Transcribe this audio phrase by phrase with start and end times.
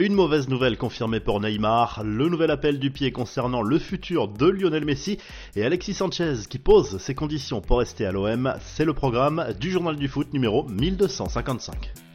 [0.00, 4.46] Une mauvaise nouvelle confirmée pour Neymar, le nouvel appel du pied concernant le futur de
[4.46, 5.18] Lionel Messi
[5.56, 9.72] et Alexis Sanchez qui pose ses conditions pour rester à l'OM, c'est le programme du
[9.72, 12.07] journal du foot numéro 1255.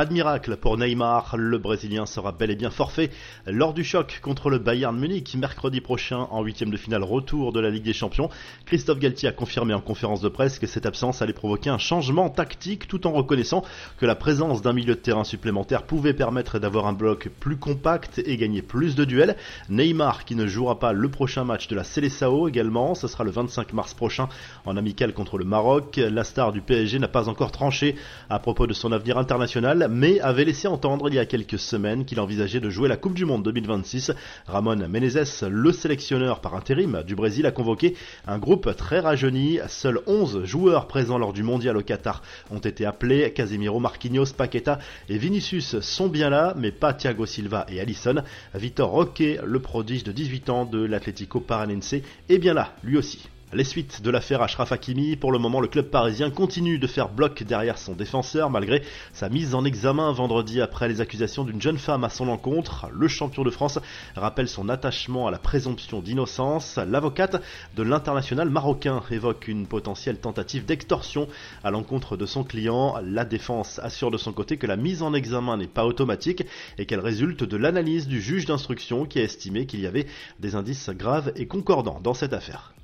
[0.00, 3.10] Pas de miracle pour Neymar, le Brésilien sera bel et bien forfait
[3.44, 7.60] lors du choc contre le Bayern Munich mercredi prochain en huitième de finale retour de
[7.60, 8.30] la Ligue des Champions.
[8.64, 12.30] Christophe Galtier a confirmé en conférence de presse que cette absence allait provoquer un changement
[12.30, 13.62] tactique tout en reconnaissant
[13.98, 18.22] que la présence d'un milieu de terrain supplémentaire pouvait permettre d'avoir un bloc plus compact
[18.24, 19.36] et gagner plus de duels.
[19.68, 23.32] Neymar qui ne jouera pas le prochain match de la Seleção également, ce sera le
[23.32, 24.30] 25 mars prochain
[24.64, 25.98] en amical contre le Maroc.
[25.98, 27.96] La star du PSG n'a pas encore tranché
[28.30, 32.04] à propos de son avenir international mais avait laissé entendre il y a quelques semaines
[32.04, 34.12] qu'il envisageait de jouer la Coupe du Monde 2026.
[34.46, 39.58] Ramon Menezes, le sélectionneur par intérim du Brésil, a convoqué un groupe très rajeuni.
[39.68, 43.32] Seuls 11 joueurs présents lors du mondial au Qatar ont été appelés.
[43.32, 48.22] Casemiro, Marquinhos, Paqueta et Vinicius sont bien là, mais pas Thiago Silva et Alisson.
[48.54, 51.94] Vitor Roque, le prodige de 18 ans de l'Atlético Paranense,
[52.28, 53.28] est bien là, lui aussi.
[53.52, 57.08] Les suites de l'affaire Ashraf Hakimi, pour le moment le club parisien continue de faire
[57.08, 61.76] bloc derrière son défenseur malgré sa mise en examen vendredi après les accusations d'une jeune
[61.76, 62.86] femme à son encontre.
[62.92, 63.80] Le champion de France
[64.14, 66.78] rappelle son attachement à la présomption d'innocence.
[66.78, 67.42] L'avocate
[67.74, 71.26] de l'international marocain évoque une potentielle tentative d'extorsion
[71.64, 72.98] à l'encontre de son client.
[73.02, 76.44] La défense assure de son côté que la mise en examen n'est pas automatique
[76.78, 80.06] et qu'elle résulte de l'analyse du juge d'instruction qui a estimé qu'il y avait
[80.38, 82.74] des indices graves et concordants dans cette affaire.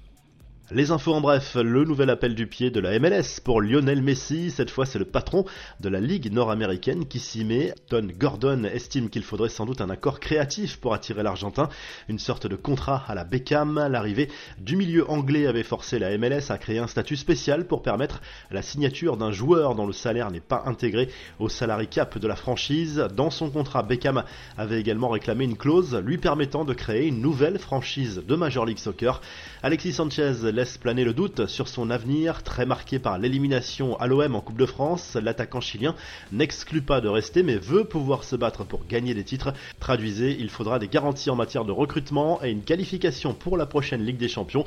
[0.72, 4.50] Les infos en bref, le nouvel appel du pied de la MLS pour Lionel Messi,
[4.50, 5.45] cette fois c'est le patron
[5.78, 7.72] de la Ligue nord-américaine qui s'y met.
[7.89, 11.69] Ton Gordon estime qu'il faudrait sans doute un accord créatif pour attirer l'Argentin,
[12.09, 13.87] une sorte de contrat à la Beckham.
[13.89, 14.28] L'arrivée
[14.59, 18.61] du milieu anglais avait forcé la MLS à créer un statut spécial pour permettre la
[18.61, 23.06] signature d'un joueur dont le salaire n'est pas intégré au salary cap de la franchise.
[23.14, 24.25] Dans son contrat, Beckham
[24.59, 28.78] avait également réclamé une clause lui permettant de créer une nouvelle franchise de Major League
[28.78, 29.21] Soccer.
[29.62, 34.34] Alexis Sanchez laisse planer le doute sur son avenir, très marqué par l'élimination à l'OM
[34.34, 35.15] en Coupe de France.
[35.15, 35.94] L'attaquant chilien
[36.33, 39.53] n'exclut pas de rester, mais veut pouvoir se battre pour gagner des titres.
[39.81, 44.03] Traduisez, il faudra des garanties en matière de recrutement et une qualification pour la prochaine
[44.03, 44.65] Ligue des Champions.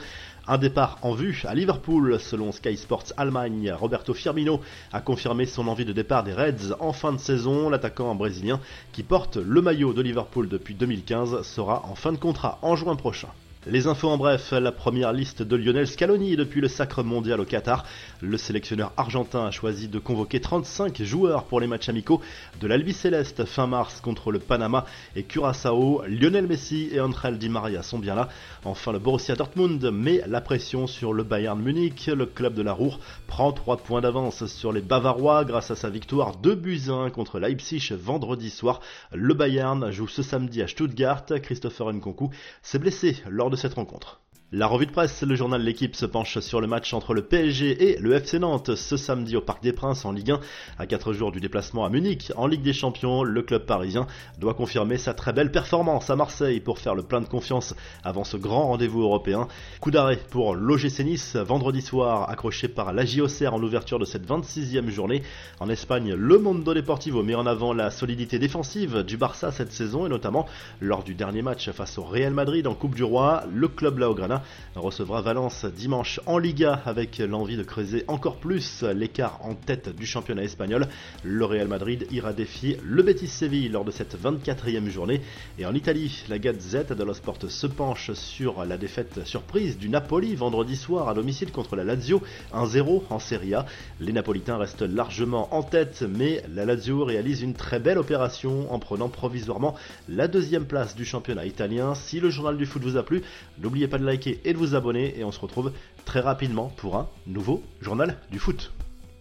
[0.47, 3.71] Un départ en vue à Liverpool, selon Sky Sports Allemagne.
[3.71, 4.61] Roberto Firmino
[4.93, 7.67] a confirmé son envie de départ des Reds en fin de saison.
[7.67, 8.59] L'attaquant brésilien,
[8.91, 12.95] qui porte le maillot de Liverpool depuis 2015, sera en fin de contrat en juin
[12.95, 13.29] prochain.
[13.67, 17.45] Les infos en bref, la première liste de Lionel Scaloni depuis le sacre mondial au
[17.45, 17.85] Qatar.
[18.21, 22.21] Le sélectionneur argentin a choisi de convoquer 35 joueurs pour les matchs amicaux
[22.61, 24.85] de l'Albi Céleste fin mars contre le Panama
[25.17, 26.03] et Curaçao.
[26.07, 28.29] Lionel Messi et Angel Di Maria sont bien là.
[28.63, 32.07] Enfin, le Borussia Dortmund met la pression sur le Bayern Munich.
[32.07, 35.89] Le club de la Roure prend 3 points d'avance sur les Bavarois grâce à sa
[35.89, 38.79] victoire 2 buts 1 contre Leipzig vendredi soir.
[39.11, 41.25] Le Bayern joue ce samedi à Stuttgart.
[41.43, 42.29] Christopher Nkunku
[42.61, 44.21] s'est blessé lors de cette rencontre.
[44.51, 47.91] La revue de presse, le journal L'équipe se penche sur le match entre le PSG
[47.91, 50.39] et le FC Nantes ce samedi au Parc des Princes en Ligue 1.
[50.79, 54.07] À 4 jours du déplacement à Munich en Ligue des Champions, le club parisien
[54.39, 58.23] doit confirmer sa très belle performance à Marseille pour faire le plein de confiance avant
[58.23, 59.47] ce grand rendez-vous européen.
[59.81, 64.27] Coup d'arrêt pour l'OGC Nice vendredi soir, accroché par la JOCR en ouverture de cette
[64.27, 65.21] 26e journée.
[65.59, 70.07] En Espagne, le Mondo Deportivo met en avant la solidité défensive du Barça cette saison
[70.07, 70.47] et notamment
[70.81, 74.38] lors du dernier match face au Real Madrid en Coupe du Roi, le club Laograna
[74.75, 80.05] recevra Valence dimanche en Liga avec l'envie de creuser encore plus l'écart en tête du
[80.05, 80.87] championnat espagnol.
[81.23, 85.21] Le Real Madrid ira défier le Betis Séville lors de cette 24e journée.
[85.57, 90.35] Et en Italie, la Gazette dello Sport se penche sur la défaite surprise du Napoli
[90.35, 92.21] vendredi soir à domicile contre la Lazio
[92.53, 93.65] 1-0 en Serie A.
[93.99, 98.79] Les Napolitains restent largement en tête, mais la Lazio réalise une très belle opération en
[98.79, 99.75] prenant provisoirement
[100.07, 101.95] la deuxième place du championnat italien.
[101.95, 103.21] Si le journal du foot vous a plu,
[103.61, 104.05] n'oubliez pas de
[104.43, 105.71] et de vous abonner et on se retrouve
[106.05, 108.71] très rapidement pour un nouveau journal du foot.